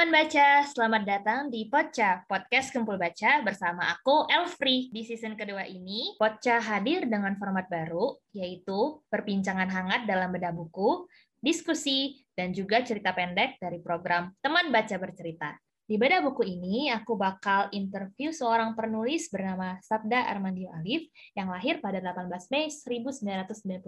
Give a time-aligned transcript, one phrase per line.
[0.00, 4.88] teman baca, selamat datang di Poca, podcast Kumpul Baca bersama aku, Elfri.
[4.88, 11.04] Di season kedua ini, Poca hadir dengan format baru, yaitu perbincangan hangat dalam bedah buku,
[11.44, 15.52] diskusi, dan juga cerita pendek dari program Teman Baca Bercerita.
[15.84, 21.76] Di beda buku ini, aku bakal interview seorang penulis bernama Sabda Armandio Alif yang lahir
[21.84, 23.84] pada 18 Mei 1991.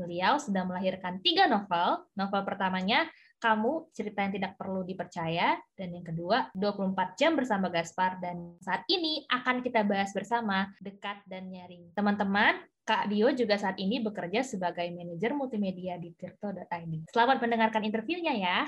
[0.00, 2.08] Beliau sedang melahirkan tiga novel.
[2.16, 3.10] Novel pertamanya,
[3.40, 8.20] Kamu, Cerita Yang Tidak Perlu Dipercaya, dan yang kedua, 24 Jam Bersama Gaspar.
[8.20, 11.96] Dan saat ini akan kita bahas bersama Dekat dan Nyaring.
[11.96, 17.08] Teman-teman, Kak Dio juga saat ini bekerja sebagai manajer multimedia di tirto.id.
[17.08, 18.58] Selamat mendengarkan interviewnya ya.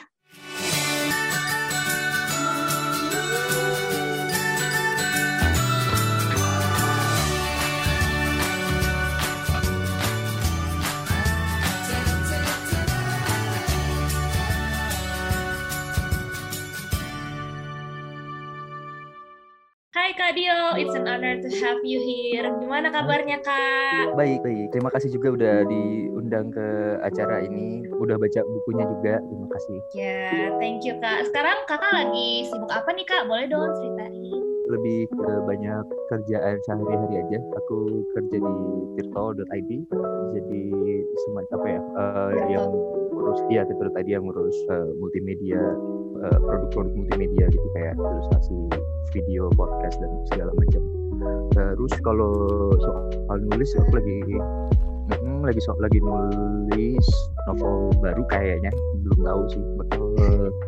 [20.72, 22.48] It's an honor to have you here.
[22.48, 24.16] Gimana kabarnya Kak?
[24.16, 24.72] Baik, baik.
[24.72, 27.84] Terima kasih juga udah diundang ke acara ini.
[28.00, 29.20] Udah baca bukunya juga.
[29.20, 29.78] Terima kasih.
[29.92, 31.28] Ya, thank you Kak.
[31.28, 33.28] Sekarang Kakak lagi sibuk apa nih Kak?
[33.28, 34.40] Boleh dong ceritain.
[34.72, 37.38] Lebih ke banyak kerjaan sehari-hari aja.
[37.60, 38.54] Aku kerja di
[38.96, 39.70] tirto.id.
[40.32, 40.62] Jadi
[41.28, 41.80] semacam apa ya?
[41.92, 42.68] Uh, yang
[43.12, 45.60] ngurus iya tirto.id yang ngurus uh, multimedia,
[46.22, 48.56] uh, produk-produk multimedia gitu kayak ilustrasi
[49.12, 50.82] video, podcast dan segala macam.
[51.52, 52.32] Terus kalau
[52.80, 54.18] soal nulis aku lagi
[55.10, 57.06] hmm, lagi so, lagi nulis
[57.50, 58.70] novel baru kayaknya
[59.02, 60.14] belum tahu sih betul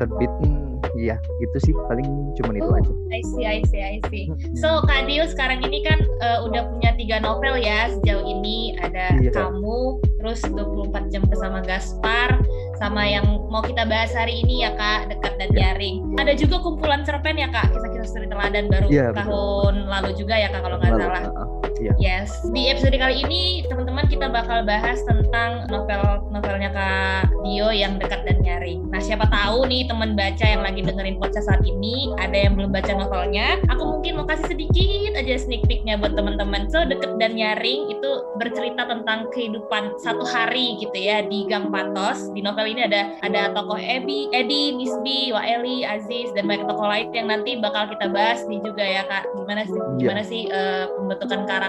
[0.03, 2.07] terbit hmm, ya gitu sih paling
[2.39, 2.93] cuma itu Oh, aja.
[3.13, 4.25] I see, I see, I see.
[4.59, 9.17] So Kak Dio sekarang ini kan uh, udah punya tiga novel ya sejauh ini ada
[9.21, 9.31] Iya.
[9.35, 12.41] Kamu, terus 24 jam bersama Gaspar,
[12.75, 15.59] sama yang mau kita bahas hari ini ya Kak, Dekat dan Iya.
[15.75, 15.97] Nyaring.
[16.19, 19.15] Ada juga kumpulan cerpen ya Kak, kisah-kisah seri teladan baru betul.
[19.15, 21.23] tahun lalu juga ya Kak kalau nggak salah.
[21.31, 21.47] uh,
[21.81, 21.93] iya.
[21.99, 28.23] Yes, di episode kali ini teman-teman kita bakal bahas tentang novel-novelnya Kak Dio yang dekat
[28.25, 28.87] dan nyaring.
[28.89, 32.71] Nah, siapa tahu nih teman baca yang lagi dengerin podcast saat ini ada yang belum
[32.71, 33.59] baca novelnya.
[33.69, 36.71] Aku mungkin mau kasih sedikit aja sneak peeknya buat teman-teman.
[36.71, 42.31] So, deket dan nyaring itu bercerita tentang kehidupan satu hari gitu ya di Gang Patos.
[42.33, 47.11] Di novel ini ada ada tokoh Ebi, Edi, Nisbi, Waeli, Aziz dan banyak tokoh lain
[47.13, 49.25] yang nanti bakal kita bahas nih juga ya Kak.
[49.35, 49.99] Gimana sih Iya.
[50.01, 51.64] gimana sih eh, pembentukan karakter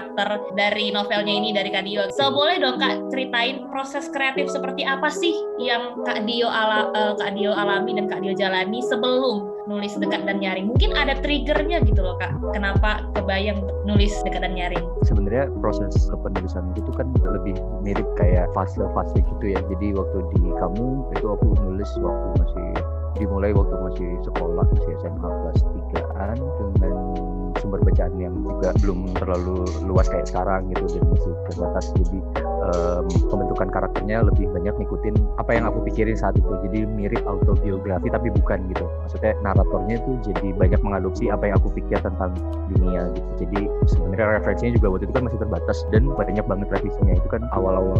[0.56, 2.08] dari novelnya ini dari Kak Dio.
[2.12, 7.14] So boleh dong Kak ceritain proses kreatif seperti apa sih yang Kak Dio ala eh,
[7.16, 10.70] Kak Dio alami dan Kak Dio jalani sebelum nulis dekat dan nyaring.
[10.70, 12.34] Mungkin ada triggernya gitu loh Kak.
[12.54, 14.86] Kenapa kebayang nulis dekat dan nyaring?
[15.06, 19.60] sebenarnya proses kepenulisan itu kan lebih mirip kayak fase-fase gitu ya.
[19.70, 22.66] Jadi waktu di kamu itu aku nulis waktu masih
[23.16, 25.60] dimulai waktu masih sekolah masih SMA kelas
[25.94, 26.94] 3-an dengan
[27.66, 31.84] sumber bacaan yang juga belum terlalu luas kayak sekarang gitu dan masih terbatas.
[31.98, 32.18] Jadi
[32.62, 36.46] em, pembentukan karakternya lebih banyak ngikutin apa yang aku pikirin saat itu.
[36.70, 38.86] Jadi mirip autobiografi tapi bukan gitu.
[39.02, 42.30] Maksudnya naratornya itu jadi banyak mengadopsi apa yang aku pikir tentang
[42.70, 43.30] dunia gitu.
[43.42, 43.60] Jadi
[43.90, 47.14] sebenarnya referensinya juga waktu itu kan masih terbatas dan banyak banget revisinya.
[47.18, 47.98] Itu kan awal-awal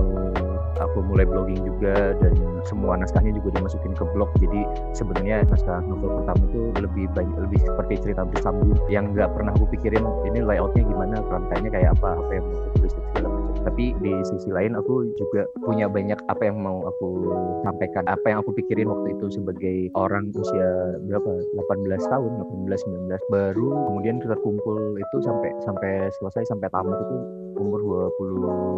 [0.80, 2.34] aku mulai blogging juga dan
[2.66, 4.30] semua naskahnya juga dimasukin ke blog.
[4.40, 4.60] Jadi
[4.92, 9.66] sebenarnya naskah novel pertama itu lebih banyak lebih seperti cerita bersambung yang nggak pernah aku
[9.76, 13.28] pikirin ini layoutnya gimana rantainya kayak apa apa yang mau aku tulis dan segala
[13.66, 17.34] tapi di sisi lain aku juga punya banyak apa yang mau aku
[17.66, 18.06] sampaikan.
[18.06, 21.42] Apa yang aku pikirin waktu itu sebagai orang usia berapa?
[21.66, 27.16] 18 tahun 18 19 baru kemudian terkumpul itu sampai sampai selesai sampai tamat itu
[27.58, 28.06] umur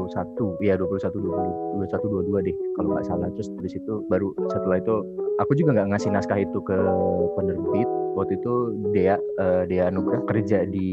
[0.09, 3.29] 21 ya 21 20 21 22 deh kalau nggak salah.
[3.37, 4.95] Terus dari situ baru setelah itu
[5.45, 6.79] aku juga nggak ngasih naskah itu ke
[7.37, 7.89] penerbit.
[8.17, 8.55] Waktu itu
[8.97, 10.91] Dea eh, Dea Anugrah kerja di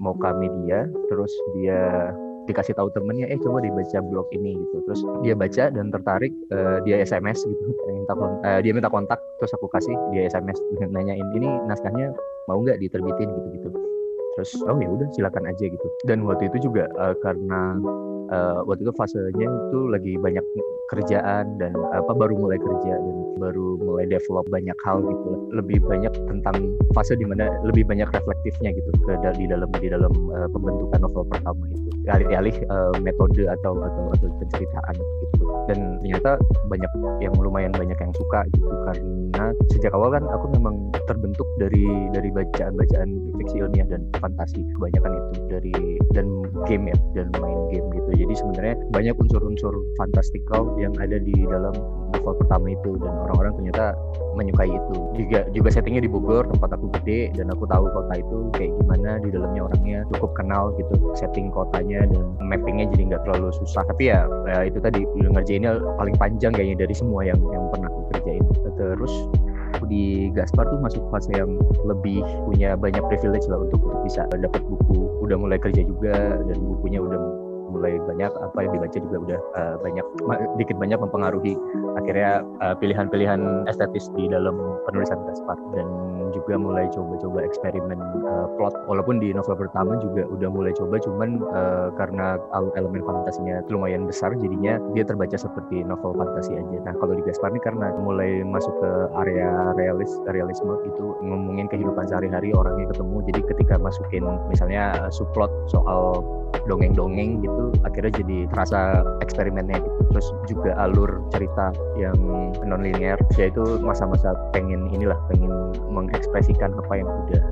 [0.00, 2.10] Moka Media terus dia
[2.48, 4.76] dikasih tahu temennya eh coba dibaca blog ini gitu.
[4.88, 8.14] Terus dia baca dan tertarik eh, dia SMS gitu minta
[8.48, 10.58] eh, dia minta kontak terus aku kasih dia SMS
[10.94, 12.10] nanyain ini naskahnya
[12.48, 13.28] mau nggak diterbitin?
[13.28, 13.68] gitu gitu
[14.38, 15.86] terus oh ya udah silakan aja gitu.
[16.06, 17.76] Dan waktu itu juga eh, karena
[18.30, 20.44] eh, waktu itu fasenya itu lagi banyak
[20.88, 25.30] kerjaan dan apa baru mulai kerja dan baru mulai develop banyak hal gitu.
[25.54, 26.56] Lebih banyak tentang
[26.96, 31.24] fase di mana lebih banyak reflektifnya gitu ke di dalam di dalam eh, pembentukan novel
[31.28, 31.88] pertama itu.
[32.08, 35.44] Alih-alih eh, metode atau atau atau penceritaan gitu.
[35.70, 39.27] Dan ternyata banyak yang lumayan banyak yang suka gitu karena
[39.74, 43.08] sejak awal kan aku memang terbentuk dari dari bacaan-bacaan
[43.38, 45.74] fiksi ilmiah dan fantasi kebanyakan itu dari
[46.12, 46.26] dan
[46.66, 48.10] game ya dan main game gitu.
[48.26, 51.74] Jadi sebenarnya banyak unsur-unsur fantastikal yang ada di dalam
[52.12, 53.84] novel pertama itu dan orang-orang ternyata
[54.36, 54.96] menyukai itu.
[55.18, 59.10] Juga juga settingnya di Bogor tempat aku gede dan aku tahu kota itu kayak gimana
[59.22, 63.82] di dalamnya orangnya cukup kenal gitu setting kotanya dan mappingnya jadi nggak terlalu susah.
[63.86, 68.02] Tapi ya, ya itu tadi ngerjainnya paling panjang kayaknya dari semua yang yang pernah aku
[68.14, 68.44] kerjain
[68.78, 69.12] terus
[69.86, 71.54] di Gaspar tuh masuk fase yang
[71.84, 75.00] lebih punya banyak privilege lah untuk, bisa dapat buku.
[75.20, 77.18] Udah mulai kerja juga dan bukunya udah
[77.68, 80.06] mulai banyak apa yang dibaca juga udah uh, banyak
[80.58, 81.54] dikit banyak mempengaruhi
[81.98, 84.54] akhirnya eh, pilihan-pilihan estetis di dalam
[84.86, 85.86] penulisan Gaspar dan
[86.30, 88.74] juga mulai coba-coba eksperimen uh, plot.
[88.84, 92.36] Walaupun di novel pertama juga udah mulai coba cuman uh, karena
[92.76, 96.78] elemen fantasinya lumayan besar jadinya dia terbaca seperti novel fantasi aja.
[96.84, 98.90] Nah kalau di Gaspar ini karena mulai masuk ke
[99.24, 103.16] area realis realisme itu ngomongin kehidupan sehari-hari orangnya ketemu.
[103.32, 106.24] Jadi ketika masukin misalnya subplot soal
[106.68, 110.00] dongeng-dongeng gitu akhirnya jadi terasa eksperimennya gitu.
[110.14, 112.18] Terus juga alur cerita yang
[112.64, 115.50] non linear yaitu masa-masa pengen inilah pengen
[115.90, 117.42] mengekspresikan apa yang udah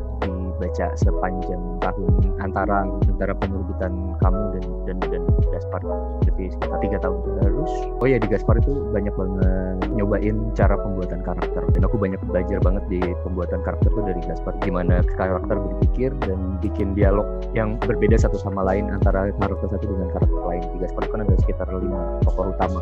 [0.56, 3.92] dibaca sepanjang tahun antara antara penerbitan
[4.24, 5.22] kamu dan dan dan
[5.52, 5.80] Gaspar.
[6.24, 7.72] Berarti sekitar tiga tahun terus.
[8.00, 11.62] Oh ya di Gaspar itu banyak banget nyobain cara pembuatan karakter.
[11.76, 14.52] Dan aku banyak belajar banget di pembuatan karakter itu dari Gaspar.
[14.64, 20.08] Gimana karakter berpikir dan bikin dialog yang berbeda satu sama lain antara karakter satu dengan
[20.16, 20.64] karakter lain.
[20.64, 22.80] Di Gaspar kan ada sekitar lima tokoh utama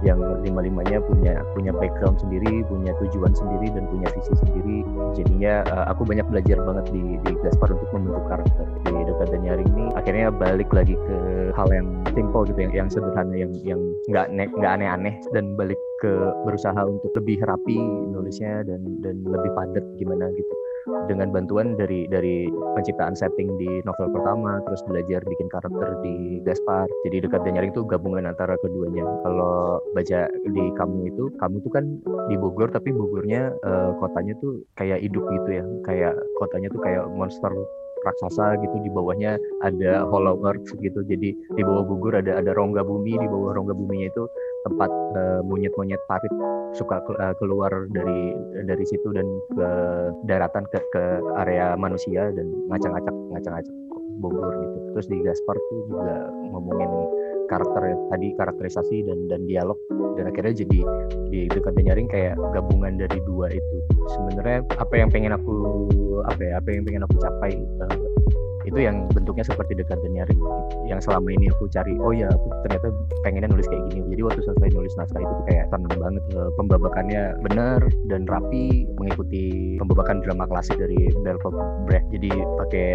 [0.00, 4.78] yang lima-limanya punya punya background sendiri, punya tujuan sendiri dan punya visi sendiri.
[5.16, 9.40] Jadinya uh, aku banyak belajar banget di di Gaspar untuk membentuk karakter di dekat dan
[9.44, 9.86] nyaring ini.
[9.96, 11.18] Akhirnya balik lagi ke
[11.52, 16.12] hal yang simple gitu, yang yang sederhana, yang yang nggak nggak aneh-aneh dan balik ke
[16.48, 17.76] berusaha untuk lebih rapi
[18.10, 20.59] nulisnya dan dan lebih padat gimana gitu
[21.06, 26.86] dengan bantuan dari dari penciptaan setting di novel pertama terus belajar bikin karakter di Gaspar.
[27.08, 29.04] Jadi dekat dan nyaring itu gabungan antara keduanya.
[29.24, 31.84] Kalau baca di kamu itu kamu tuh kan
[32.30, 35.64] di Bogor tapi Bogornya uh, kotanya tuh kayak hidup gitu ya.
[35.84, 37.52] Kayak kotanya tuh kayak monster
[38.00, 38.76] raksasa gitu.
[38.80, 41.00] Di bawahnya ada hollow earth gitu.
[41.04, 43.20] Jadi di bawah Bogor ada ada rongga bumi.
[43.20, 44.24] Di bawah rongga buminya itu
[44.64, 46.34] tempat uh, monyet-monyet parit
[46.76, 48.36] suka uh, keluar dari
[48.68, 49.26] dari situ dan
[49.56, 49.68] ke
[50.28, 51.02] daratan ke ke
[51.40, 53.74] area manusia dan ngacak-ngacak ngacak-ngacak
[54.20, 54.78] Bogor gitu.
[54.92, 56.90] Terus di Gaspar tuh juga ngomongin
[57.48, 59.80] karakter tadi karakterisasi dan dan dialog
[60.14, 60.80] dan akhirnya jadi
[61.32, 63.76] di dekat nyaring kayak gabungan dari dua itu.
[64.12, 65.56] Sebenarnya apa yang pengen aku
[66.28, 67.96] apa ya apa yang pengen aku capai uh,
[68.70, 70.58] itu yang bentuknya seperti dan nyaring gitu.
[70.86, 72.86] yang selama ini aku cari oh ya aku ternyata
[73.26, 74.06] pengennya nulis kayak gini.
[74.14, 79.76] Jadi waktu selesai nulis naskah itu kayak tenang banget uh, pembabakannya benar dan rapi mengikuti
[79.82, 81.58] pembabakan drama klasik dari Bertolt
[81.90, 82.30] Brecht jadi
[82.62, 82.90] pakai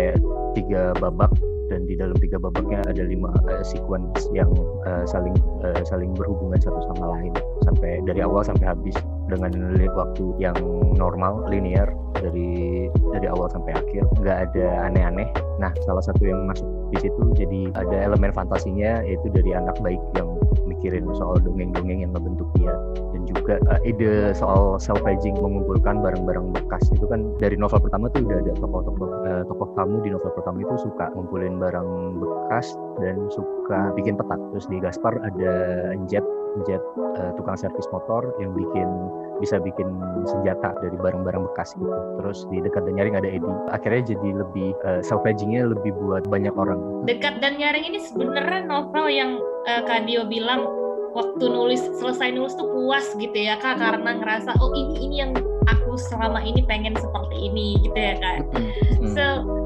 [0.56, 1.32] tiga babak
[1.68, 4.50] dan di dalam tiga babaknya ada lima uh, sequence yang
[4.86, 5.36] uh, saling
[5.66, 7.34] uh, saling berhubungan satu sama lain.
[7.66, 8.96] Sampai dari awal sampai habis
[9.26, 9.52] dengan
[9.96, 10.58] waktu yang
[10.96, 15.28] normal linear dari dari awal sampai akhir nggak ada aneh-aneh.
[15.58, 20.02] Nah salah satu yang masuk di situ jadi ada elemen fantasinya yaitu dari anak baik
[20.18, 22.74] yang mikirin soal dongeng-dongeng yang membentuk dia
[23.14, 28.26] dan juga uh, ide soal self-paging mengumpulkan barang-barang bekas itu kan dari novel pertama tuh
[28.26, 31.90] udah ada tokoh-tokoh uh, tokoh kamu di novel pertama itu suka ngumpulin barang
[32.22, 35.54] bekas dan suka bikin peta terus di Gaspar ada
[36.06, 36.26] Jet
[36.64, 38.88] Jet uh, tukang servis motor yang bikin
[39.40, 39.88] bisa bikin
[40.26, 41.92] senjata dari barang-barang bekas gitu.
[42.22, 43.52] Terus di dekat dan nyaring ada Edi.
[43.72, 47.06] Akhirnya jadi lebih uh, salvagingnya lebih buat banyak orang.
[47.08, 50.66] Dekat dan nyaring ini sebenarnya novel yang uh, Kak Dio bilang
[51.16, 55.32] waktu nulis selesai nulis tuh puas gitu ya kak karena ngerasa oh ini ini yang
[55.70, 58.40] aku selama ini pengen seperti ini gitu ya kak.
[59.14, 59.24] So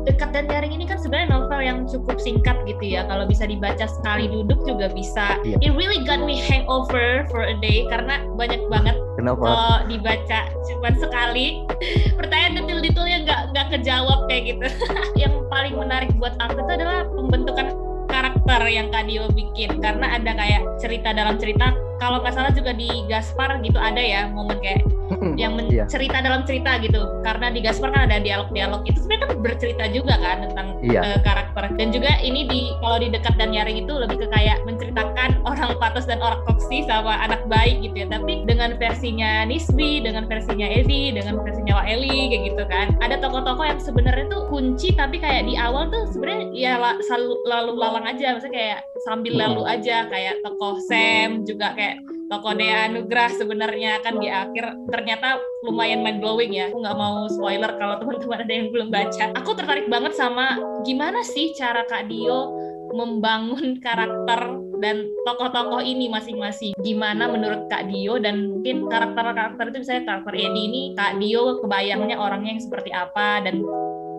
[0.07, 3.85] dekat dan nyaring ini kan sebenarnya novel yang cukup singkat gitu ya kalau bisa dibaca
[3.85, 5.39] sekali duduk juga bisa.
[5.43, 5.59] Yeah.
[5.63, 9.43] It really got me hangover for a day karena banyak banget Kenapa?
[9.43, 11.63] kalau dibaca cuma sekali
[12.19, 14.67] pertanyaan detail-detailnya nggak nggak kejawab kayak gitu.
[15.21, 17.67] yang paling menarik buat aku itu adalah pembentukan
[18.09, 22.71] karakter yang Kak Dio bikin karena ada kayak cerita dalam cerita kalau nggak salah juga
[22.73, 24.87] di Gaspar gitu ada ya momen kayak
[25.35, 25.87] yang men- yeah.
[25.89, 30.15] cerita dalam cerita gitu karena di Gaspar kan ada dialog-dialog itu sebenarnya kan bercerita juga
[30.21, 31.01] kan tentang yeah.
[31.01, 31.01] Iya.
[31.17, 34.61] uh, karakter dan juga ini di kalau di dekat dan nyaring itu lebih ke kayak
[34.63, 40.03] menceritakan orang patos dan orang toksi sama anak baik gitu ya tapi dengan versinya Nisbi
[40.05, 44.93] dengan versinya Edi dengan versinya Waeli kayak gitu kan ada tokoh-tokoh yang sebenarnya tuh kunci
[44.93, 46.73] tapi kayak di awal tuh sebenarnya ya
[47.05, 51.88] selalu lalu lalang aja maksudnya kayak sambil lalu aja kayak tokoh Sam juga kayak
[52.29, 56.69] toko Dea Anugrah sebenarnya kan di akhir ternyata lumayan mind blowing ya.
[56.69, 59.25] Aku nggak mau spoiler kalau teman-teman ada yang belum baca.
[59.39, 62.53] Aku tertarik banget sama gimana sih cara Kak Dio
[62.93, 66.71] membangun karakter dan tokoh-tokoh ini masing-masing.
[66.79, 72.15] Gimana menurut Kak Dio dan mungkin karakter-karakter itu misalnya karakter Edi ini Kak Dio kebayangnya
[72.15, 73.61] orangnya yang seperti apa dan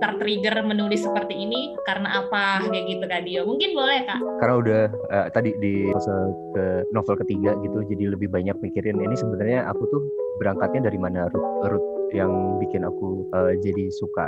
[0.00, 2.66] tertrigger menulis seperti ini karena apa?
[2.66, 3.42] Kayak gitu Kak Dio.
[3.46, 4.20] Mungkin boleh Kak.
[4.40, 5.86] Karena udah uh, tadi di
[6.56, 10.02] ke novel ketiga gitu jadi lebih banyak mikirin ini sebenarnya aku tuh
[10.40, 14.26] berangkatnya dari mana root, root yang bikin aku uh, jadi suka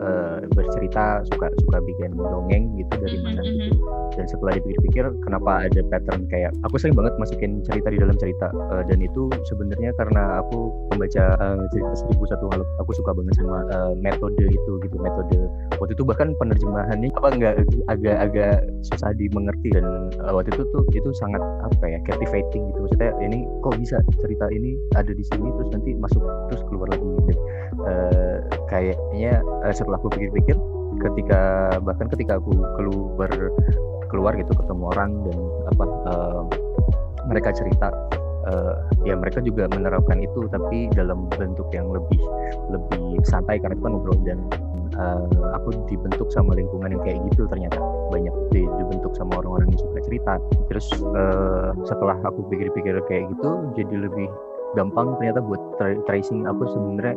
[0.00, 3.76] uh, bercerita suka suka bikin dongeng gitu dari mana gitu.
[4.18, 8.50] Dan setelah dipikir-pikir kenapa ada pattern kayak aku sering banget masukin cerita di dalam cerita
[8.50, 13.34] uh, dan itu sebenarnya karena aku membaca uh, cerita seribu satu malam aku suka banget
[13.38, 15.38] sama uh, metode itu gitu metode.
[15.78, 17.54] Waktu itu bahkan penerjemahannya apa nggak
[17.92, 22.78] agak-agak susah dimengerti dan uh, waktu itu tuh itu sangat apa ya captivating gitu.
[22.88, 27.17] Maksudnya ini kok bisa cerita ini ada di sini terus nanti masuk terus keluar lagi
[27.84, 28.36] uh,
[28.70, 30.56] kayaknya uh, setelah aku pikir-pikir
[30.98, 33.30] ketika bahkan ketika aku keluar
[34.08, 35.38] keluar gitu ketemu orang dan
[35.76, 36.42] apa uh,
[37.28, 37.92] mereka cerita
[38.48, 42.18] uh, ya mereka juga menerapkan itu tapi dalam bentuk yang lebih
[42.72, 44.38] lebih santai karena itu kan ngobrol dan
[44.98, 47.78] uh, aku dibentuk sama lingkungan yang kayak gitu ternyata.
[48.08, 50.32] Banyak dibentuk sama orang-orang yang suka cerita.
[50.72, 54.28] Terus uh, setelah aku pikir-pikir kayak gitu jadi lebih
[54.76, 55.60] gampang ternyata buat
[56.08, 57.16] tracing aku sebenarnya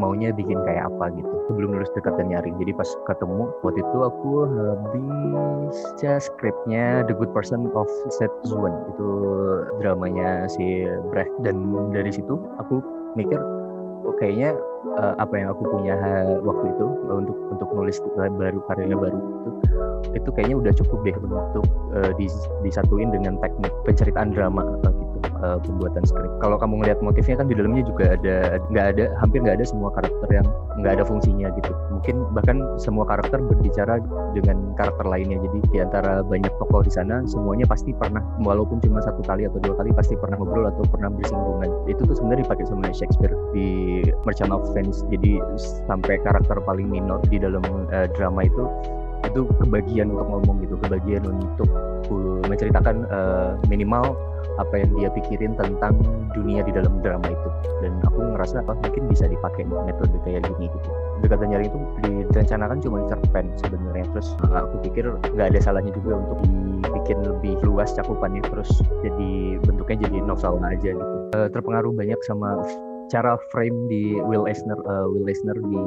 [0.00, 2.56] maunya bikin kayak apa gitu sebelum nulis dekat dan nyaring.
[2.56, 5.76] Jadi pas ketemu waktu itu aku habis
[6.24, 9.08] skripnya The Good Person of Seth Zuan itu
[9.84, 11.60] dramanya si Brecht dan
[11.92, 12.80] dari situ aku
[13.18, 13.36] mikir
[14.08, 14.56] oh, kayaknya
[14.96, 15.94] uh, apa yang aku punya
[16.40, 19.50] waktu itu uh, untuk untuk nulis baru karya baru itu
[20.16, 22.32] itu kayaknya udah cukup deh untuk uh, dis,
[22.64, 24.64] disatuin dengan teknik penceritaan drama
[25.40, 26.30] uh, pembuatan skrip.
[26.40, 29.90] Kalau kamu ngelihat motifnya kan di dalamnya juga ada nggak ada hampir nggak ada semua
[29.92, 30.46] karakter yang
[30.80, 31.72] nggak ada fungsinya gitu.
[31.92, 34.00] Mungkin bahkan semua karakter berbicara
[34.32, 35.38] dengan karakter lainnya.
[35.40, 39.58] Jadi di antara banyak tokoh di sana semuanya pasti pernah walaupun cuma satu kali atau
[39.60, 41.70] dua kali pasti pernah ngobrol atau pernah bersinggungan.
[41.90, 45.04] Itu tuh sebenarnya dipakai sama Shakespeare di Merchant of Venice.
[45.12, 45.40] Jadi
[45.86, 48.64] sampai karakter paling minor di dalam uh, drama itu
[49.20, 51.68] itu kebagian untuk ngomong gitu, kebagian untuk
[52.48, 54.16] menceritakan uh, minimal
[54.58, 55.94] apa yang dia pikirin tentang
[56.34, 57.48] dunia di dalam drama itu.
[57.84, 60.90] Dan aku ngerasa apa mungkin bisa dipakai metode kayak gini gitu.
[61.20, 64.04] Dekatan nyari itu direncanakan cuma cerpen sebenarnya.
[64.16, 65.04] Terus uh, aku pikir
[65.36, 68.42] nggak ada salahnya juga untuk dibikin lebih luas cakupannya.
[68.48, 68.70] Terus
[69.04, 71.16] jadi bentuknya jadi novel aja gitu.
[71.36, 72.58] Uh, terpengaruh banyak sama
[73.10, 75.80] cara frame di Will Eisner uh, Will Eisner di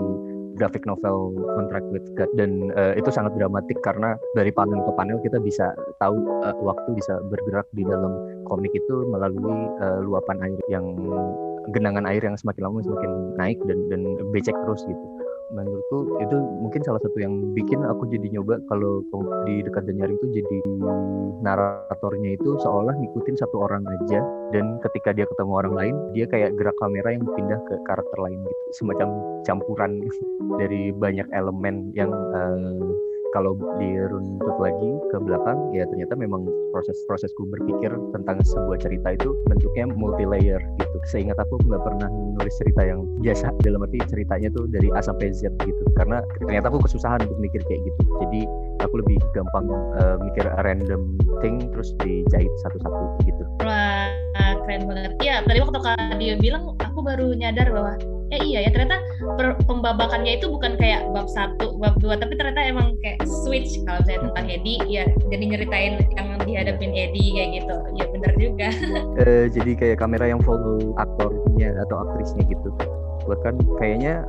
[0.54, 2.30] graphic novel Contract with God.
[2.38, 6.90] Dan uh, itu sangat dramatik karena dari panel ke panel kita bisa tahu uh, waktu
[6.94, 8.14] bisa bergerak di dalam
[8.48, 10.86] komik itu melalui uh, luapan air yang
[11.72, 14.02] genangan air yang semakin lama semakin naik dan dan
[14.36, 15.06] becek terus gitu.
[15.54, 19.06] Menurutku itu mungkin salah satu yang bikin aku jadi nyoba kalau
[19.46, 20.58] di dekat dan nyaring itu jadi
[21.46, 26.58] naratornya itu seolah ngikutin satu orang aja dan ketika dia ketemu orang lain dia kayak
[26.58, 28.62] gerak kamera yang pindah ke karakter lain gitu.
[28.82, 29.10] Semacam
[29.46, 30.02] campuran
[30.60, 32.90] dari banyak elemen yang uh,
[33.34, 39.34] kalau diruntut lagi ke belakang ya ternyata memang proses prosesku berpikir tentang sebuah cerita itu
[39.50, 40.98] bentuknya multi layer gitu.
[41.10, 43.50] Seingat aku nggak pernah nulis cerita yang biasa.
[43.66, 45.84] Dalam arti ceritanya tuh dari A sampai Z gitu.
[45.98, 48.02] Karena ternyata aku kesusahan untuk mikir kayak gitu.
[48.22, 48.42] Jadi
[48.86, 49.66] aku lebih gampang
[49.98, 53.44] uh, mikir random thing terus dijahit satu-satu gitu.
[53.66, 54.14] Wah
[54.64, 55.12] keren banget.
[55.20, 57.94] Ya tadi waktu kak dia bilang aku baru nyadar bahwa
[58.34, 58.98] ya iya ya ternyata
[59.38, 64.02] per, pembabakannya itu bukan kayak bab satu bab dua tapi ternyata emang kayak switch kalau
[64.04, 67.76] saya tentang Edi ya jadi nyeritain yang dihadapin Edi kayak gitu.
[67.98, 68.70] Ya bener juga.
[69.20, 72.70] Uh, jadi kayak kamera yang follow aktornya atau aktrisnya gitu.
[73.26, 74.22] Bahkan kayaknya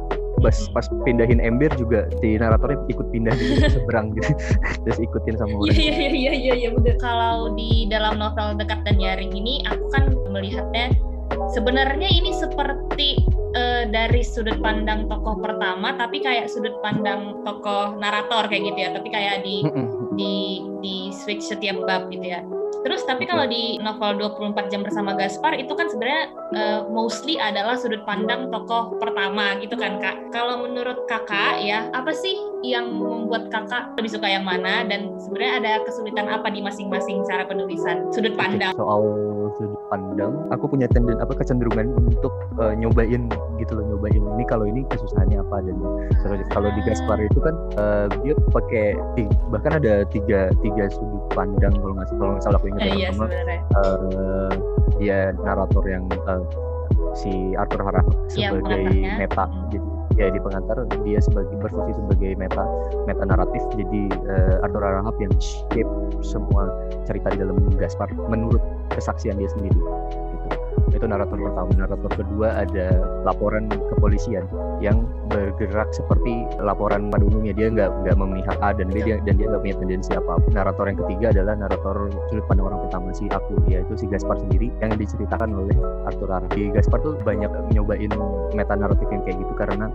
[0.42, 4.32] pas pas pindahin ember juga si naratornya ikut pindah di seberang gitu.
[4.88, 5.74] Terus ikutin sama orang.
[5.76, 6.96] Iya iya iya iya ya, bener.
[6.98, 10.90] Kalau di dalam novel dekat dan nyaring ini aku kan melihatnya
[11.50, 12.93] sebenarnya ini seperti
[14.04, 19.08] dari sudut pandang tokoh pertama tapi kayak sudut pandang tokoh narator kayak gitu ya tapi
[19.08, 19.64] kayak di
[20.20, 22.44] di di switch setiap bab gitu ya
[22.84, 27.80] Terus tapi kalau di novel 24 jam bersama Gaspar itu kan sebenarnya uh, mostly adalah
[27.80, 30.36] sudut pandang tokoh pertama gitu kan Kak.
[30.36, 35.64] Kalau menurut Kakak ya, apa sih yang membuat Kakak lebih suka yang mana dan sebenarnya
[35.64, 38.76] ada kesulitan apa di masing-masing cara penulisan sudut pandang?
[38.76, 39.00] Soal
[39.56, 44.66] sudut pandang, aku punya tenden apa kecenderungan untuk uh, nyobain gitu loh, nyobain ini kalau
[44.66, 45.76] ini kesusahannya apa dan
[46.50, 48.98] kalau di Gaspar itu kan uh, dia pakai
[49.54, 53.10] bahkan ada tiga tiga sudut pandang kalau nggak kalau nggak salah aku ingat eh, iya,
[53.14, 54.52] uh,
[54.98, 56.42] dia narator yang uh,
[57.14, 62.38] si Arthur Harap iya, sebagai ya, meta jadi ya di pengantar dia sebagai berfungsi sebagai
[62.38, 62.64] meta
[63.06, 63.62] meta naratif.
[63.74, 65.90] Jadi uh, Arthur Harahap yang shape
[66.22, 66.70] semua
[67.04, 68.60] cerita di dalam Gaspar menurut
[68.94, 70.48] kesaksian dia sendiri gitu.
[70.94, 71.70] Itu narator pertama.
[71.74, 72.86] Narator kedua ada
[73.26, 74.46] laporan kepolisian
[74.82, 77.54] yang bergerak seperti laporan pada umumnya.
[77.56, 80.84] Dia nggak nggak memihak A dan B dia, dan dia nggak punya tendensi apa narator
[80.90, 81.96] yang ketiga adalah narator
[82.30, 85.76] sudut pandang orang pertama si aku yaitu si Gaspar sendiri yang diceritakan oleh
[86.06, 88.12] Arthur Ara di Gaspar tuh banyak nyobain
[88.52, 89.86] meta naratif yang kayak gitu karena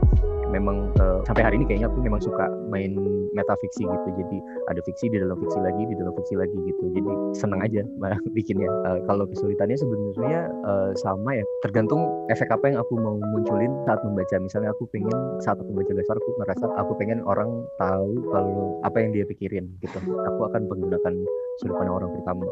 [0.50, 2.98] memang uh, sampai hari ini kayaknya aku memang suka main
[3.34, 4.08] metafiksi gitu.
[4.18, 4.38] Jadi
[4.70, 6.84] ada fiksi di dalam fiksi lagi di dalam fiksi lagi gitu.
[6.94, 7.82] Jadi seneng aja
[8.38, 8.70] bikinnya.
[8.86, 11.46] Uh, kalau kesulitannya sebenarnya uh, sama ya.
[11.66, 12.02] Tergantung
[12.34, 14.36] efek apa yang aku mau munculin saat membaca.
[14.42, 18.98] Misalnya aku pengen saat aku baca dasar aku merasa aku pengen orang tahu kalau apa
[19.02, 19.98] yang dia pikirin gitu.
[20.02, 21.14] Aku akan menggunakan
[21.62, 22.48] sudut pandang orang pertama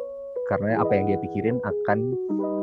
[0.47, 1.99] karena apa yang dia pikirin akan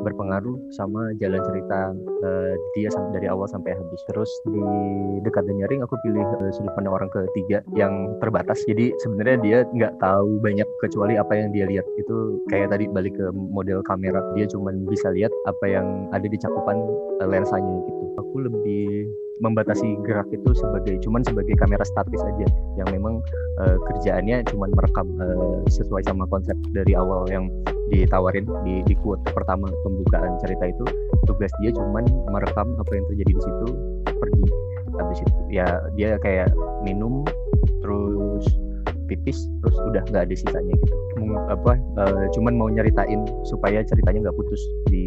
[0.05, 4.01] berpengaruh sama jalan cerita uh, dia dari awal sampai habis.
[4.13, 4.61] Terus di
[5.25, 8.61] dekat dan nyaring aku pilih uh, sudut pandang orang ketiga yang terbatas.
[8.69, 11.87] Jadi sebenarnya dia nggak tahu banyak kecuali apa yang dia lihat.
[11.97, 14.21] Itu kayak tadi balik ke model kamera.
[14.37, 16.77] Dia cuma bisa lihat apa yang ada di cakupan
[17.25, 18.05] uh, lensanya gitu.
[18.21, 19.09] Aku lebih
[19.43, 22.47] membatasi gerak itu sebagai cuman sebagai kamera statis aja
[22.79, 23.19] yang memang
[23.59, 27.51] uh, kerjaannya cuman merekam uh, sesuai sama konsep dari awal yang
[27.93, 30.85] ditawarin di di quote pertama pembukaan cerita itu.
[31.29, 33.69] Tugas dia cuman merekam apa yang terjadi di situ
[34.07, 34.45] pergi.
[34.95, 35.67] Habis itu ya
[35.99, 36.49] dia kayak
[36.87, 37.27] minum
[37.83, 38.45] terus
[39.05, 40.95] pipis terus udah nggak ada sisanya gitu.
[41.51, 45.04] Apa uh, cuman mau nyeritain supaya ceritanya nggak putus di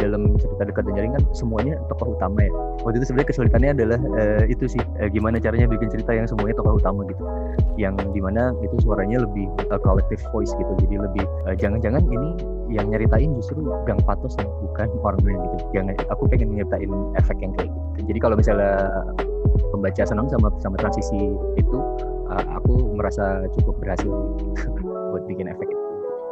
[0.00, 2.52] dalam cerita dekat dan jaring kan semuanya tokoh utama ya.
[2.82, 6.58] Waktu itu sebenarnya kesulitannya adalah uh, itu sih uh, gimana caranya bikin cerita yang semuanya
[6.58, 7.22] tokoh utama gitu.
[7.78, 10.72] Yang di mana itu suaranya lebih uh, collective voice gitu.
[10.82, 11.24] Jadi lebih
[11.56, 12.30] jangan jangan-jangan ini
[12.72, 17.38] yang nyeritain justru Gang Patos ya, bukan orang lain gitu jangan aku pengen nyeritain efek
[17.38, 18.00] yang kayak gitu.
[18.10, 18.74] Jadi kalau misalnya
[19.70, 21.20] pembaca senang sama sama transisi
[21.54, 21.78] itu
[22.32, 24.10] uh, aku merasa cukup berhasil
[25.14, 25.68] buat bikin efek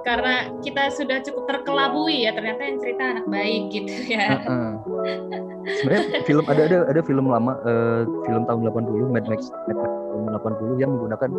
[0.04, 4.38] karena kita sudah cukup terkelabui ya ternyata yang cerita anak baik gitu ya.
[4.44, 4.72] Uh -uh.
[5.80, 9.90] Sebenarnya film ada ada ada film lama uh, film tahun 80 Mad Max Mad Max
[10.12, 11.30] tahun 80 yang menggunakan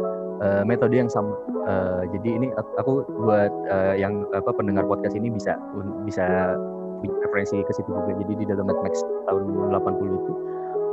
[0.41, 1.38] uh, metode yang sama.
[1.69, 2.47] Uh, jadi ini
[2.82, 5.56] aku buat uh, yang apa pendengar podcast ini bisa
[6.04, 6.58] bisa
[7.06, 8.17] referensi ke situ juga.
[8.17, 10.34] Jadi di dalam Mad Max tahun 80 itu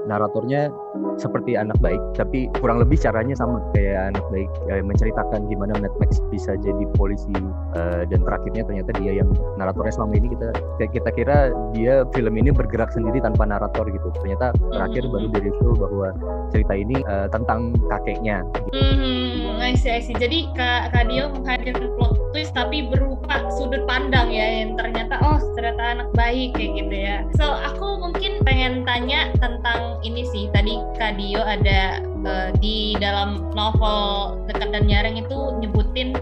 [0.07, 0.69] naratornya
[1.17, 5.95] seperti anak baik tapi kurang lebih caranya sama kayak anak baik ya, menceritakan gimana Mad
[5.97, 7.33] Max bisa jadi polisi
[7.77, 10.49] uh, dan terakhirnya ternyata dia yang naratornya selama ini kita
[10.93, 11.37] kita kira
[11.73, 16.09] dia film ini bergerak sendiri tanpa narator gitu ternyata terakhir baru dari itu bahwa
[16.53, 18.77] cerita ini uh, tentang kakeknya gitu.
[18.77, 20.17] hmm, I see, I see.
[20.17, 25.39] jadi Kak, Kak Dio menghadirkan plot twist tapi berupa sudut pandang ya yang ternyata oh
[25.55, 30.82] ternyata anak baik kayak gitu ya so aku mungkin pengen tanya tentang ini sih tadi
[30.99, 36.15] Kadio ada uh, di dalam novel dekat dan nyaring itu nyebutin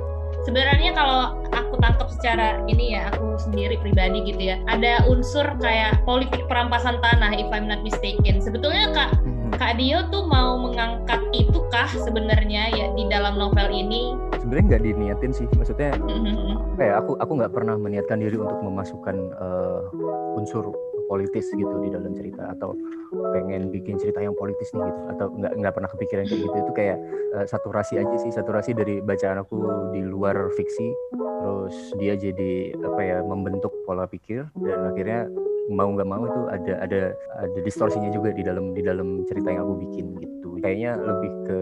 [0.44, 6.00] sebenarnya kalau aku tangkap secara ini ya aku sendiri pribadi gitu ya ada unsur kayak
[6.08, 8.40] politik perampasan tanah if I'm not mistaken.
[8.40, 9.56] Sebetulnya kak hmm.
[9.56, 14.16] kak Dio tuh mau mengangkat itu kah sebenarnya ya di dalam novel ini?
[14.40, 15.94] Sebenarnya nggak diniatin sih maksudnya
[16.80, 19.84] kayak aku aku nggak pernah meniatkan diri untuk memasukkan uh,
[20.40, 20.72] unsur
[21.10, 22.78] politis gitu di dalam cerita atau
[23.34, 25.00] pengen bikin cerita yang politis nih gitu.
[25.10, 26.56] Atau nggak nggak pernah kepikiran kayak gitu.
[26.62, 26.98] Itu kayak
[27.34, 28.30] uh, saturasi aja sih.
[28.30, 29.58] Saturasi dari bacaan aku
[29.90, 30.94] di luar fiksi.
[31.18, 34.46] Terus dia jadi apa ya membentuk pola pikir.
[34.54, 35.26] Dan akhirnya
[35.74, 37.02] mau nggak mau itu ada ada
[37.42, 40.62] ada distorsinya juga di dalam di dalam cerita yang aku bikin gitu.
[40.62, 41.58] Kayaknya lebih ke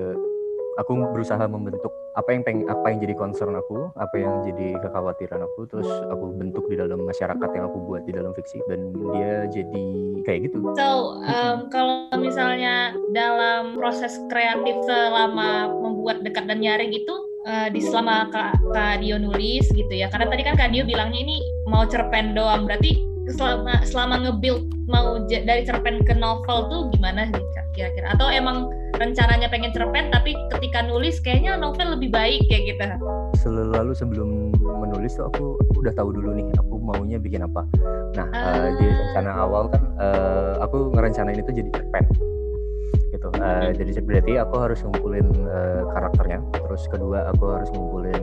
[0.78, 5.46] aku berusaha membentuk apa yang peng apa yang jadi concern aku apa yang jadi kekhawatiran
[5.46, 9.46] aku terus aku bentuk di dalam masyarakat yang aku buat di dalam fiksi dan dia
[9.46, 9.87] jadi
[10.26, 10.59] kayak gitu.
[10.74, 17.14] So um, kalau misalnya dalam proses kreatif selama membuat dekat dan nyaring itu
[17.46, 20.11] uh, di selama kak, kak Dio nulis gitu ya.
[20.11, 21.38] Karena tadi kan kak Dio bilangnya ini
[21.70, 27.44] mau cerpen doang berarti selama selama nge-build mau dari cerpen ke novel tuh gimana sih
[27.76, 28.16] kira-kira?
[28.16, 32.84] Atau emang rencananya pengen cerpen tapi ketika nulis kayaknya novel lebih baik kayak gitu?
[33.38, 37.62] Selalu sebelum menulis tuh aku, udah tahu dulu nih aku maunya bikin apa.
[38.16, 38.48] Nah uh.
[38.48, 42.04] Uh, di rencana awal kan uh, aku ngerencanain itu jadi cerpen
[43.08, 43.28] gitu.
[43.40, 46.40] Uh, jadi berarti aku harus ngumpulin uh, karakternya.
[46.64, 48.22] Terus kedua aku harus ngumpulin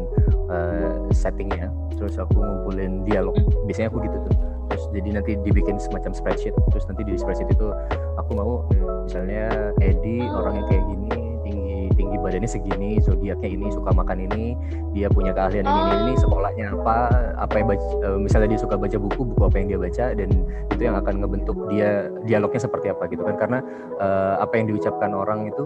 [0.50, 1.70] uh, settingnya.
[1.96, 3.38] Terus aku ngumpulin dialog.
[3.70, 4.45] Biasanya aku gitu tuh
[4.76, 7.72] terus jadi nanti dibikin semacam spreadsheet terus nanti di spreadsheet itu
[8.20, 8.68] aku mau
[9.08, 11.16] misalnya Edi orangnya kayak gini
[11.48, 14.60] tinggi tinggi ibadahnya segini zodiaknya ini suka makan ini
[14.92, 16.22] dia punya keahlian ini ini ini Oh.
[16.28, 16.98] sekolahnya apa
[17.40, 20.30] apa yang baca, eh, misalnya dia suka baca buku buku apa yang dia baca dan
[20.76, 23.60] itu yang akan ngebentuk dia dialognya seperti apa gitu kan karena
[23.96, 25.64] eh, apa yang diucapkan orang itu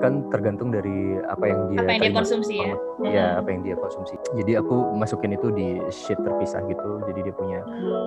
[0.00, 2.74] kan tergantung dari apa yang dia Apa yang dia konsumsi ya?
[3.02, 3.40] Iya, Hmm.
[3.40, 7.60] apa yang dia konsumsi jadi aku masukin itu di sheet terpisah gitu jadi dia punya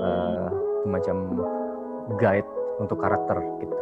[0.06, 0.48] eh,
[0.86, 1.16] semacam
[2.22, 3.76] guide untuk karakter gitu.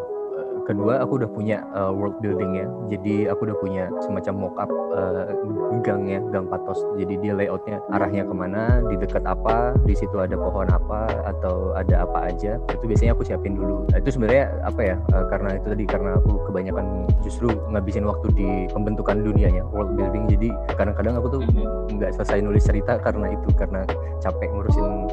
[0.64, 2.68] Kedua, aku udah punya eh, world building ya.
[2.88, 5.36] Jadi aku udah punya semacam mock-up eh,
[5.84, 6.80] gang ya, gang patos.
[6.96, 11.76] Jadi dia layoutnya arahnya ke mana, di dekat apa, di situ ada pohon apa atau
[11.76, 12.56] ada apa aja.
[12.72, 13.84] Itu biasanya aku siapin dulu.
[13.92, 14.96] Nah, itu sebenarnya apa ya?
[15.12, 16.86] eh, karena itu tadi karena aku kebanyakan
[17.28, 20.32] justru ngabisin waktu di pembentukan dunianya, world building.
[20.32, 20.48] Jadi
[20.80, 22.00] kadang-kadang aku tuh Mhm.
[22.00, 23.84] nggak selesai nulis cerita karena itu karena
[24.24, 25.12] capek ngurusin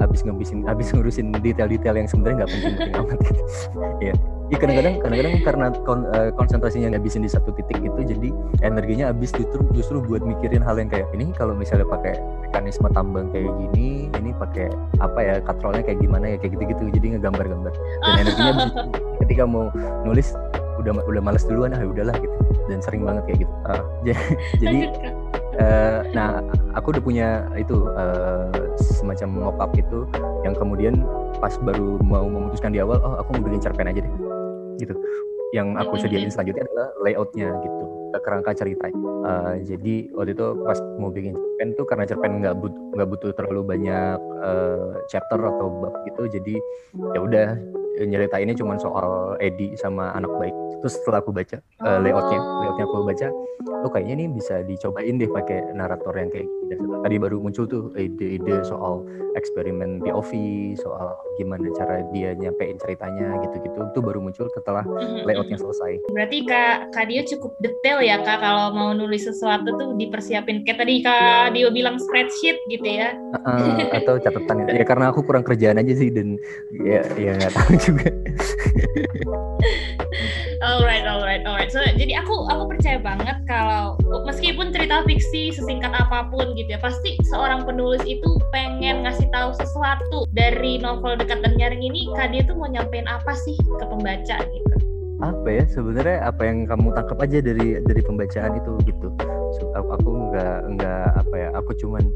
[0.00, 3.42] habis ngabisin habis ngurusin detail-detail yang sebenarnya nggak penting-penting amat gitu.
[4.00, 4.14] Iya.
[4.48, 8.28] Iya kadang-kadang kadang-kadang karena kon- eh, konsentrasinya ngabisin di satu titik itu jadi
[8.64, 12.16] energinya habis justru justru buat mikirin hal yang kayak ini kalau misalnya pakai
[12.48, 14.72] mekanisme tambang kayak gini, ini pakai
[15.04, 16.84] apa ya katrolnya kayak gimana ya kayak gitu-gitu.
[16.96, 17.72] Jadi ngegambar-gambar.
[17.76, 18.72] Dan energinya habis
[19.20, 19.68] ketika mau
[20.08, 20.32] nulis
[20.80, 22.36] udah udah males duluan ah udahlah gitu.
[22.72, 23.54] Dan sering banget kayak gitu.
[24.08, 24.80] J- jadi.
[25.58, 26.38] Eh, nah,
[26.78, 30.06] aku udah punya itu eh, semacam mock-up itu
[30.46, 31.02] yang kemudian
[31.42, 34.12] pas baru mau memutuskan di awal, oh aku mau bikin cerpen aja deh,
[34.78, 34.94] gitu.
[35.56, 38.86] Yang aku sediain selanjutnya adalah layoutnya gitu, ke kerangka cerita.
[38.92, 43.30] Eh, jadi waktu itu pas mau bikin cerpen tuh karena cerpen nggak butuh nggak butuh
[43.32, 46.54] terlalu banyak eh, chapter atau bab gitu, jadi
[47.16, 47.48] ya udah
[47.98, 50.54] nyeritainnya cuma soal Edi sama anak baik.
[50.84, 52.58] Terus setelah aku baca eh, layoutnya, Oh.
[52.62, 53.26] layoutnya aku baca,
[53.88, 56.57] oh kayaknya ini bisa dicobain deh pakai narator yang kayak.
[56.68, 59.02] Dan tadi baru muncul tuh ide-ide soal
[59.34, 60.30] eksperimen POV,
[60.76, 63.78] soal gimana cara dia nyampein ceritanya gitu-gitu.
[63.88, 65.24] Itu baru muncul setelah Mhm.
[65.24, 66.12] layoutnya selesai.
[66.12, 70.62] Berarti Kak, Kak Dio cukup detail ya Kak kalau mau nulis sesuatu tuh dipersiapin.
[70.62, 73.16] Kayak tadi Kak Dio bilang spreadsheet gitu ya.
[73.48, 76.36] Eh, atau catatan ya karena aku kurang kerjaan aja sih dan
[76.70, 78.08] ya ya nggak tahu juga.
[80.58, 81.70] Alright, alright, alright.
[81.70, 83.94] So, jadi aku aku percaya banget kalau
[84.26, 89.54] meskipun cerita fiksi sesingkat apa pun gitu ya, pasti seorang penulis itu pengen ngasih tahu
[89.54, 92.10] sesuatu dari novel dekat dan nyaring ini.
[92.18, 94.78] Kak Dio tuh mau nyampein apa sih ke pembaca gitu?
[95.18, 99.10] apa ya sebenarnya apa yang kamu tangkap aja dari dari pembacaan itu gitu
[99.74, 102.06] aku nggak nggak apa ya aku cuman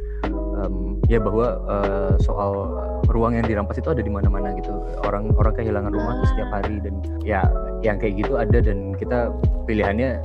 [0.62, 0.75] em,
[1.11, 2.71] ya bahwa eh, soal
[3.12, 4.72] ruang yang dirampas itu ada di mana-mana gitu
[5.05, 7.44] orang orang kehilangan rumah tuh setiap hari dan ya
[7.85, 9.31] yang kayak gitu ada dan kita
[9.68, 10.18] pilihannya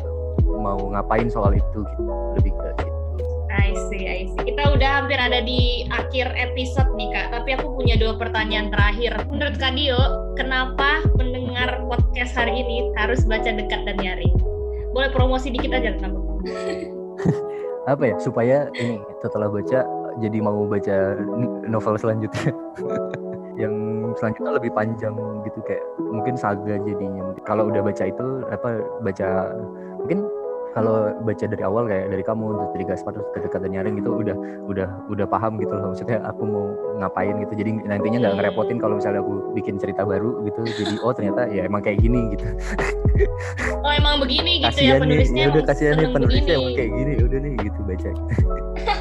[0.47, 2.03] mau ngapain soal itu gitu
[2.39, 2.95] lebih ke gitu
[3.57, 4.53] I see, I see.
[4.53, 9.17] Kita udah hampir ada di akhir episode nih kak, tapi aku punya dua pertanyaan terakhir.
[9.27, 9.97] Menurut Kak Dio,
[10.37, 14.35] kenapa pendengar podcast hari ini harus baca dekat dan nyaring?
[14.93, 16.33] Boleh promosi dikit aja apa-apa.
[17.91, 19.79] apa ya supaya ini setelah baca
[20.21, 20.97] jadi mau baca
[21.65, 22.51] novel selanjutnya.
[23.61, 23.73] Yang
[24.21, 25.17] selanjutnya lebih panjang
[25.49, 27.33] gitu kayak mungkin saga jadinya.
[27.41, 28.69] Kalau udah baca itu apa
[29.01, 29.29] baca
[29.97, 30.29] mungkin
[30.77, 34.13] kalau baca dari awal kayak dari kamu terus dari Gaspar terus dari kata nyaring gitu
[34.13, 34.37] udah
[34.69, 35.89] udah udah paham gitu loh.
[35.89, 36.65] Maksudnya aku mau
[37.01, 37.53] ngapain gitu.
[37.57, 40.61] Jadi nantinya nggak ngerepotin kalau misalnya aku bikin cerita baru gitu.
[40.61, 42.45] Jadi oh ternyata ya emang kayak gini gitu.
[43.81, 45.01] Oh emang begini gitu ya kasihan nih.
[45.01, 45.41] penulisnya.
[45.41, 46.53] Ya udah kasihan nih penulisnya begini.
[46.61, 47.13] emang kayak gini.
[47.17, 48.09] Udah nih gitu baca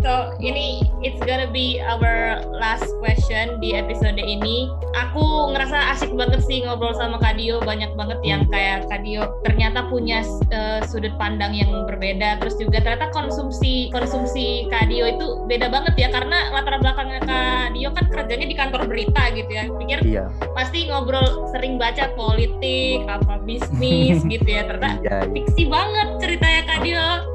[0.00, 4.72] So ini it's gonna be our last question di episode ini.
[4.96, 9.28] Aku ngerasa asik banget sih ngobrol sama Kak Dio, banyak banget yang kayak Kak Dio
[9.44, 12.40] ternyata punya eh, sudut pandang yang berbeda.
[12.40, 17.76] Terus juga ternyata konsumsi konsumsi Kak Dio itu beda banget ya karena latar belakangnya Kak
[17.76, 19.68] Dio kan kerjanya di kantor berita gitu ya.
[19.68, 20.24] Pikir iya
[20.56, 24.64] pasti ngobrol sering baca politik, apa bisnis gitu ya.
[24.64, 27.29] Ternyata iya fiksi banget ceritanya Kak Dio.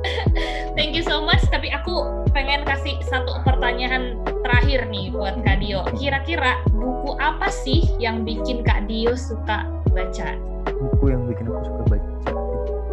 [0.75, 1.41] Thank you so much.
[1.47, 1.93] Tapi aku
[2.31, 5.87] pengen kasih satu pertanyaan terakhir nih buat Kak Dio.
[5.95, 10.35] Kira-kira buku apa sih yang bikin Kak Dio suka baca?
[10.65, 12.31] buku yang bikin aku suka baca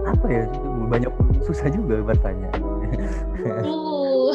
[0.07, 0.45] apa ya
[0.87, 2.49] banyak susah juga bertanya
[3.65, 4.31] Uh,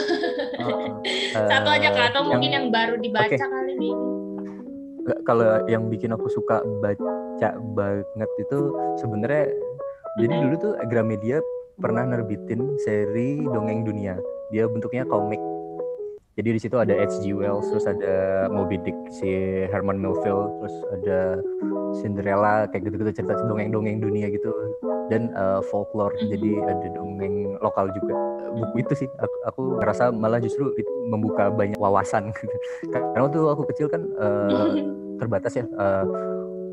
[1.52, 3.38] satu aja Kak, atau Eh, mungkin yang baru dibaca oke.
[3.38, 3.92] kali.
[5.00, 8.60] Nggak, kalau yang bikin aku suka baca banget itu
[8.98, 9.54] sebenarnya
[10.18, 11.38] jadi dulu tuh Gramedia
[11.78, 14.18] pernah nerbitin seri dongeng dunia.
[14.50, 15.40] Dia bentuknya komik.
[16.38, 17.34] Jadi di situ ada H.G.
[17.34, 19.30] Wells terus ada Moby Dick si
[19.74, 21.20] Herman Melville terus ada
[21.98, 24.54] Cinderella kayak gitu-gitu cerita dongeng-dongeng dunia gitu.
[25.10, 26.14] Dan eh, folklore.
[26.14, 26.30] Mhm.
[26.30, 28.14] jadi ada dongeng lokal juga.
[28.54, 32.30] Buku itu sih aku, aku ngerasa malah justru itu membuka banyak wawasan.
[32.94, 34.86] Karena waktu aku kecil kan eh,
[35.22, 36.06] terbatas ya eh,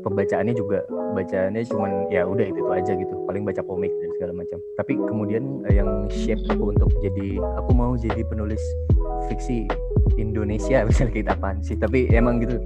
[0.05, 0.85] pembacaannya juga
[1.17, 3.13] bacaannya cuman ya udah itu, itu aja gitu.
[3.25, 4.57] Paling baca komik dan segala macam.
[4.77, 8.61] Tapi kemudian eh, yang shape aku untuk jadi aku mau jadi penulis
[9.27, 9.65] fiksi
[10.21, 11.73] Indonesia misalnya kayak apaan sih?
[11.73, 12.61] Tapi emang gitu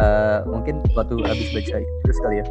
[0.00, 2.46] uh, mungkin waktu habis baca terus kali ya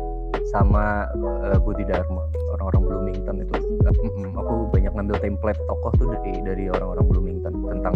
[0.53, 2.21] sama uh, Budi Dharma
[2.53, 3.53] orang-orang Bloomington itu.
[3.89, 7.95] Aku banyak ngambil template tokoh tuh dari dari orang-orang Bloomington tentang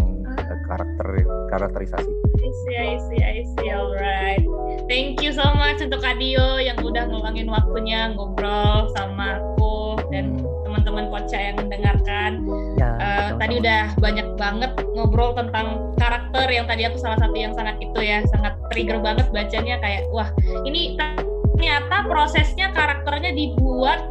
[0.68, 1.08] karakter
[1.52, 2.12] karakterisasi.
[2.44, 4.44] I see, I see, I see, alright.
[4.90, 10.46] Thank you so much untuk Kadio yang udah ngeluangin waktunya ngobrol sama aku dan hmm.
[10.68, 12.32] teman-teman Poca yang mendengarkan.
[12.76, 17.54] Ya, uh, tadi udah banyak banget ngobrol tentang karakter yang tadi aku salah satu yang
[17.54, 20.30] sangat itu ya, sangat trigger banget bacanya kayak wah
[20.66, 24.04] ini ternyata prosesnya karakternya dibuat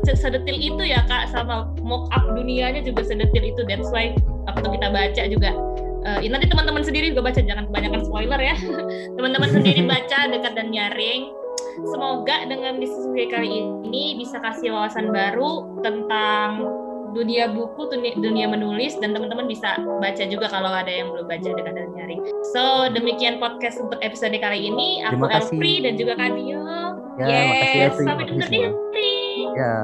[0.00, 4.14] sedetil itu ya kak sama mock up dunianya juga sedetil itu that's why
[4.46, 5.50] waktu kita baca juga
[6.06, 8.56] uh, nanti teman-teman sendiri juga baca jangan kebanyakan spoiler ya
[9.16, 11.30] teman-teman sendiri baca dekat dan nyaring
[11.88, 13.48] semoga dengan diskusi kali
[13.86, 16.68] ini bisa kasih wawasan baru tentang
[17.12, 21.76] dunia buku, dunia menulis, dan teman-teman bisa baca juga kalau ada yang belum baca dengan
[21.76, 22.20] dan nyaring.
[22.56, 25.04] So, demikian podcast untuk episode kali ini.
[25.12, 26.64] Aku Elfri dan juga Kadio.
[27.20, 28.04] Ya, yes, makasih Elfri.
[28.08, 28.60] Sampai jumpa di
[29.52, 29.76] Ya.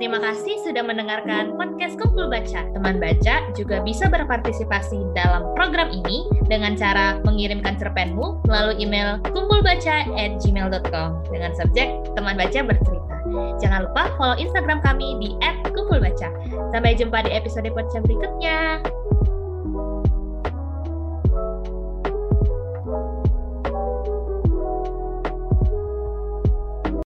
[0.00, 2.64] Terima kasih sudah mendengarkan podcast Kumpul Baca.
[2.72, 11.08] Teman baca juga bisa berpartisipasi dalam program ini dengan cara mengirimkan cerpenmu melalui email kumpulbaca@gmail.com
[11.28, 13.14] dengan subjek teman baca bercerita.
[13.60, 15.36] Jangan lupa follow Instagram kami di
[15.68, 16.32] @kumpulbaca.
[16.72, 18.80] Sampai jumpa di episode podcast berikutnya.